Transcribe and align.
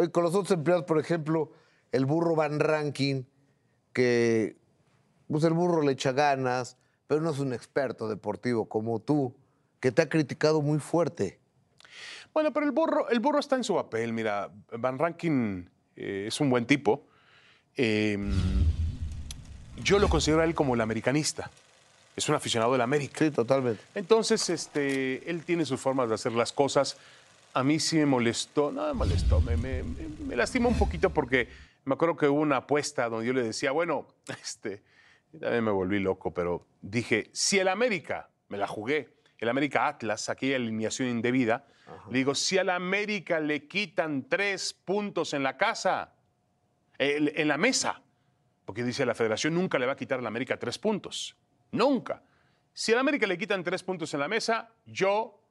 Oye, 0.00 0.10
con 0.10 0.24
los 0.24 0.34
otros 0.34 0.50
empleados, 0.52 0.86
por 0.86 0.98
ejemplo, 0.98 1.52
el 1.92 2.06
burro 2.06 2.34
Van 2.34 2.58
Ranking, 2.58 3.24
que 3.92 4.56
pues 5.28 5.44
el 5.44 5.52
burro 5.52 5.82
le 5.82 5.92
echa 5.92 6.12
ganas, 6.12 6.78
pero 7.06 7.20
no 7.20 7.28
es 7.28 7.38
un 7.38 7.52
experto 7.52 8.08
deportivo 8.08 8.66
como 8.66 9.00
tú, 9.00 9.36
que 9.78 9.92
te 9.92 10.00
ha 10.00 10.08
criticado 10.08 10.62
muy 10.62 10.78
fuerte. 10.78 11.38
Bueno, 12.32 12.50
pero 12.50 12.64
el 12.64 12.72
burro, 12.72 13.10
el 13.10 13.20
burro 13.20 13.40
está 13.40 13.56
en 13.56 13.64
su 13.64 13.74
papel. 13.74 14.14
Mira, 14.14 14.50
Van 14.72 14.98
Rankin 14.98 15.68
eh, 15.96 16.24
es 16.28 16.40
un 16.40 16.48
buen 16.48 16.64
tipo. 16.64 17.04
Eh, 17.76 18.16
yo 19.84 19.98
lo 19.98 20.08
considero 20.08 20.40
a 20.40 20.46
él 20.46 20.54
como 20.54 20.74
el 20.76 20.80
americanista. 20.80 21.50
Es 22.16 22.26
un 22.26 22.36
aficionado 22.36 22.72
del 22.72 22.80
América. 22.80 23.18
Sí, 23.18 23.30
totalmente. 23.30 23.82
Entonces, 23.94 24.48
este, 24.48 25.28
él 25.30 25.44
tiene 25.44 25.66
sus 25.66 25.78
formas 25.78 26.08
de 26.08 26.14
hacer 26.14 26.32
las 26.32 26.54
cosas. 26.54 26.96
A 27.52 27.64
mí 27.64 27.80
sí 27.80 27.96
me 27.96 28.06
molestó, 28.06 28.70
no 28.70 28.86
me 28.86 28.92
molestó, 28.92 29.40
me, 29.40 29.56
me, 29.56 29.82
me 29.82 30.36
lastimó 30.36 30.68
un 30.68 30.78
poquito 30.78 31.10
porque 31.10 31.48
me 31.84 31.94
acuerdo 31.94 32.16
que 32.16 32.28
hubo 32.28 32.40
una 32.40 32.58
apuesta 32.58 33.08
donde 33.08 33.26
yo 33.26 33.32
le 33.32 33.42
decía, 33.42 33.72
bueno, 33.72 34.06
este, 34.42 34.82
también 35.38 35.64
me 35.64 35.70
volví 35.70 35.98
loco, 35.98 36.32
pero 36.32 36.66
dije, 36.80 37.30
si 37.32 37.58
el 37.58 37.68
América, 37.68 38.28
me 38.48 38.58
la 38.58 38.66
jugué, 38.66 39.14
el 39.38 39.48
América 39.48 39.86
Atlas, 39.86 40.28
aquella 40.28 40.56
alineación 40.56 41.08
indebida, 41.08 41.66
le 42.10 42.18
digo, 42.18 42.36
si 42.36 42.56
al 42.58 42.70
América 42.70 43.40
le 43.40 43.66
quitan 43.66 44.28
tres 44.28 44.72
puntos 44.72 45.34
en 45.34 45.42
la 45.42 45.56
casa, 45.56 46.14
en, 46.98 47.32
en 47.34 47.48
la 47.48 47.56
mesa, 47.56 48.02
porque 48.64 48.84
dice 48.84 49.04
la 49.04 49.14
federación 49.14 49.54
nunca 49.54 49.78
le 49.78 49.86
va 49.86 49.92
a 49.92 49.96
quitar 49.96 50.20
al 50.20 50.26
América 50.26 50.56
tres 50.56 50.78
puntos, 50.78 51.36
nunca. 51.72 52.22
Si 52.72 52.92
al 52.92 52.98
América 53.00 53.26
le 53.26 53.36
quitan 53.36 53.64
tres 53.64 53.82
puntos 53.82 54.14
en 54.14 54.20
la 54.20 54.28
mesa, 54.28 54.72
yo 54.86 55.42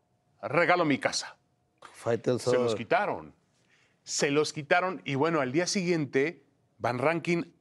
regalo 0.42 0.86
mi 0.86 0.98
casa. 0.98 1.39
Se 2.52 2.58
los 2.58 2.76
quitaron. 2.76 3.34
Se 4.04 4.32
los 4.32 4.54
quitaron 4.54 5.02
y 5.06 5.16
bueno, 5.16 5.42
al 5.42 5.52
día 5.52 5.68
siguiente, 5.68 6.46
Van 6.78 6.98
Rankin 6.98 7.54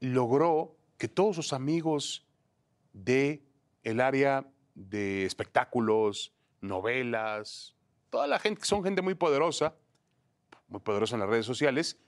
logró 0.00 0.76
que 0.96 1.08
todos 1.08 1.36
sus 1.36 1.52
amigos 1.52 2.26
de 2.92 3.44
el 3.82 4.00
área 4.00 4.46
de 4.74 5.24
espectáculos, 5.24 6.34
novelas, 6.60 7.76
toda 8.10 8.26
la 8.26 8.38
gente 8.38 8.60
que 8.60 8.66
son 8.66 8.82
gente 8.82 9.02
muy 9.02 9.14
poderosa, 9.14 9.76
muy 10.68 10.80
poderosa 10.80 11.16
en 11.16 11.20
las 11.20 11.28
redes 11.28 11.46
sociales, 11.46 11.98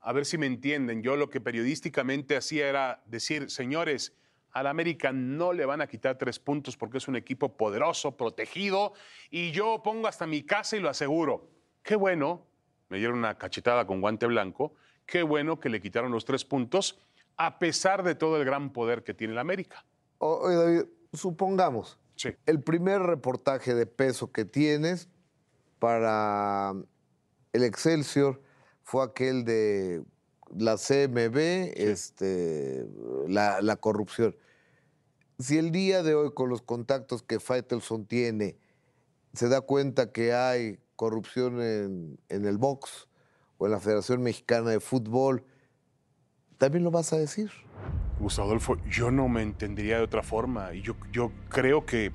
a 0.00 0.12
ver 0.12 0.26
si 0.26 0.36
me 0.36 0.46
entienden. 0.46 1.02
Yo 1.02 1.16
lo 1.16 1.30
que 1.30 1.40
periodísticamente 1.40 2.36
hacía 2.36 2.68
era 2.68 3.02
decir, 3.06 3.50
señores, 3.50 4.14
al 4.52 4.66
América 4.66 5.12
no 5.12 5.52
le 5.52 5.64
van 5.64 5.80
a 5.80 5.86
quitar 5.86 6.18
tres 6.18 6.38
puntos 6.38 6.76
porque 6.76 6.98
es 6.98 7.08
un 7.08 7.16
equipo 7.16 7.56
poderoso, 7.56 8.16
protegido, 8.16 8.92
y 9.30 9.50
yo 9.52 9.82
pongo 9.82 10.08
hasta 10.08 10.26
mi 10.26 10.42
casa 10.42 10.76
y 10.76 10.80
lo 10.80 10.88
aseguro. 10.88 11.48
Qué 11.82 11.96
bueno, 11.96 12.46
me 12.88 12.98
dieron 12.98 13.18
una 13.18 13.38
cachetada 13.38 13.86
con 13.86 14.00
guante 14.00 14.26
blanco, 14.26 14.74
qué 15.06 15.22
bueno 15.22 15.58
que 15.58 15.68
le 15.68 15.80
quitaron 15.80 16.12
los 16.12 16.24
tres 16.24 16.44
puntos, 16.44 16.98
a 17.36 17.58
pesar 17.58 18.02
de 18.02 18.14
todo 18.14 18.36
el 18.36 18.44
gran 18.44 18.72
poder 18.72 19.02
que 19.02 19.14
tiene 19.14 19.32
el 19.32 19.38
América. 19.38 19.84
Oye, 20.18 20.54
David, 20.56 20.82
supongamos, 21.12 21.98
Sí. 22.14 22.30
el 22.46 22.62
primer 22.62 23.00
reportaje 23.00 23.74
de 23.74 23.86
peso 23.86 24.30
que 24.30 24.44
tienes 24.44 25.08
para 25.78 26.74
el 27.52 27.64
Excelsior 27.64 28.40
fue 28.84 29.04
aquel 29.04 29.44
de 29.44 30.04
la 30.56 30.76
CMB, 30.76 31.36
este, 31.76 32.86
la, 33.28 33.60
la 33.60 33.76
corrupción. 33.76 34.36
Si 35.38 35.58
el 35.58 35.72
día 35.72 36.02
de 36.02 36.14
hoy, 36.14 36.32
con 36.32 36.48
los 36.48 36.62
contactos 36.62 37.22
que 37.22 37.40
Faitelson 37.40 38.06
tiene, 38.06 38.56
se 39.32 39.48
da 39.48 39.60
cuenta 39.60 40.12
que 40.12 40.34
hay 40.34 40.78
corrupción 40.96 41.60
en, 41.60 42.18
en 42.28 42.44
el 42.44 42.58
box 42.58 43.08
o 43.58 43.66
en 43.66 43.72
la 43.72 43.80
Federación 43.80 44.22
Mexicana 44.22 44.70
de 44.70 44.80
Fútbol, 44.80 45.44
¿también 46.58 46.84
lo 46.84 46.90
vas 46.90 47.12
a 47.12 47.18
decir? 47.18 47.50
Gustavo 48.20 48.48
Adolfo, 48.48 48.76
yo 48.88 49.10
no 49.10 49.28
me 49.28 49.42
entendería 49.42 49.96
de 49.96 50.04
otra 50.04 50.22
forma. 50.22 50.72
Yo, 50.74 50.94
yo 51.10 51.32
creo 51.48 51.84
que, 51.86 52.12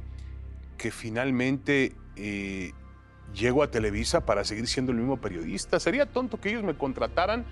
que 0.77 0.91
finalmente 0.91 1.95
eh, 2.15 2.71
llego 3.33 3.61
a 3.61 3.71
Televisa 3.71 4.25
para 4.25 4.45
seguir 4.45 4.67
siendo 4.67 4.91
el 4.91 4.99
mismo 4.99 5.19
periodista. 5.19 5.79
Sería 5.79 6.05
tonto 6.05 6.39
que 6.39 6.49
ellos 6.49 6.63
me 6.63 6.77
contrataran 6.77 7.45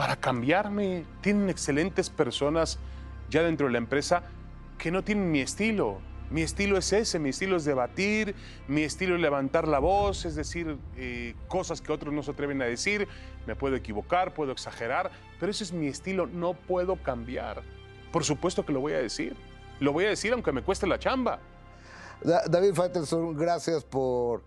para 0.00 0.16
cambiarme. 0.16 1.04
Tienen 1.20 1.50
excelentes 1.50 2.08
personas 2.08 2.78
ya 3.28 3.42
dentro 3.42 3.66
de 3.66 3.72
la 3.72 3.76
empresa 3.78 4.22
que 4.78 4.90
no 4.90 5.04
tienen 5.04 5.30
mi 5.30 5.40
estilo. 5.40 5.98
Mi 6.30 6.40
estilo 6.40 6.78
es 6.78 6.90
ese, 6.94 7.18
mi 7.18 7.28
estilo 7.28 7.56
es 7.58 7.66
debatir, 7.66 8.34
mi 8.66 8.80
estilo 8.82 9.14
es 9.16 9.20
levantar 9.20 9.68
la 9.68 9.78
voz, 9.78 10.24
es 10.24 10.36
decir, 10.36 10.78
eh, 10.96 11.34
cosas 11.48 11.82
que 11.82 11.92
otros 11.92 12.14
no 12.14 12.22
se 12.22 12.30
atreven 12.30 12.62
a 12.62 12.64
decir. 12.64 13.08
Me 13.46 13.54
puedo 13.56 13.76
equivocar, 13.76 14.32
puedo 14.32 14.52
exagerar, 14.52 15.10
pero 15.38 15.50
ese 15.52 15.64
es 15.64 15.72
mi 15.74 15.88
estilo, 15.88 16.26
no 16.26 16.54
puedo 16.54 16.96
cambiar. 16.96 17.60
Por 18.10 18.24
supuesto 18.24 18.64
que 18.64 18.72
lo 18.72 18.80
voy 18.80 18.94
a 18.94 19.02
decir. 19.02 19.36
Lo 19.80 19.92
voy 19.92 20.06
a 20.06 20.08
decir 20.08 20.32
aunque 20.32 20.50
me 20.50 20.62
cueste 20.62 20.86
la 20.86 20.98
chamba. 20.98 21.40
Da- 22.24 22.44
David 22.48 22.72
Faitelson, 22.72 23.36
gracias 23.36 23.84
por 23.84 24.42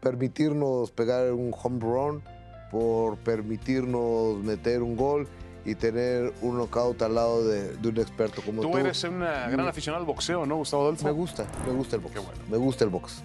permitirnos 0.00 0.90
pegar 0.90 1.32
un 1.32 1.54
home 1.62 1.78
run, 1.80 2.22
por 2.70 3.16
permitirnos 3.18 4.38
meter 4.38 4.82
un 4.82 4.96
gol 4.96 5.28
y 5.64 5.74
tener 5.74 6.32
un 6.42 6.58
knockout 6.58 7.02
al 7.02 7.14
lado 7.14 7.46
de, 7.46 7.76
de 7.76 7.88
un 7.88 7.98
experto 7.98 8.40
como 8.42 8.62
tú. 8.62 8.70
Tú 8.70 8.78
eres 8.78 9.02
una 9.04 9.48
gran 9.48 9.66
aficionado 9.66 10.00
al 10.00 10.06
boxeo, 10.06 10.46
¿no, 10.46 10.56
Gustavo 10.56 10.84
Adolfo? 10.84 11.04
Me 11.04 11.12
gusta, 11.12 11.46
me 11.66 11.72
gusta 11.72 11.96
el 11.96 12.02
box. 12.02 12.14
Qué 12.14 12.20
bueno. 12.20 12.40
Me 12.50 12.56
gusta 12.56 12.84
el 12.84 12.90
box. 12.90 13.22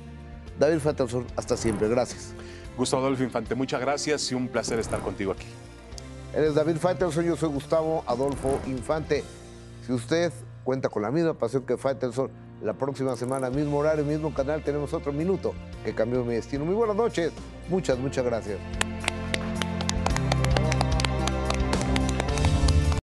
David 0.59 0.79
Faitelson, 0.79 1.25
hasta 1.35 1.55
siempre. 1.55 1.87
Gracias. 1.87 2.33
Gustavo 2.77 3.03
Adolfo 3.03 3.23
Infante, 3.23 3.53
muchas 3.53 3.81
gracias 3.81 4.31
y 4.31 4.35
un 4.35 4.47
placer 4.47 4.79
estar 4.79 5.01
contigo 5.01 5.33
aquí. 5.33 5.45
Eres 6.33 6.55
David 6.55 6.77
Faitelson, 6.77 7.25
yo 7.25 7.35
soy 7.35 7.49
Gustavo 7.49 8.03
Adolfo 8.07 8.59
Infante. 8.65 9.23
Si 9.85 9.91
usted 9.91 10.31
cuenta 10.63 10.89
con 10.89 11.01
la 11.01 11.11
misma 11.11 11.33
pasión 11.33 11.63
que 11.63 11.77
Faitelson, 11.77 12.31
la 12.63 12.73
próxima 12.73 13.15
semana, 13.15 13.49
mismo 13.49 13.77
horario, 13.77 14.05
mismo 14.05 14.33
canal, 14.33 14.63
tenemos 14.63 14.93
otro 14.93 15.11
minuto 15.11 15.53
que 15.83 15.93
cambió 15.93 16.23
mi 16.23 16.35
destino. 16.35 16.63
Muy 16.63 16.75
buenas 16.75 16.95
noches, 16.95 17.31
muchas, 17.69 17.97
muchas 17.97 18.23
gracias. 18.23 18.57